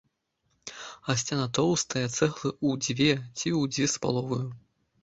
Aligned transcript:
А 1.11 1.17
сцяна 1.23 1.45
тоўстая, 1.57 2.03
цэглы 2.17 2.49
ў 2.55 2.83
дзве 2.87 3.11
ці 3.39 3.49
ў 3.59 3.61
дзве 3.77 3.85
з 3.95 4.07
паловаю. 4.09 4.47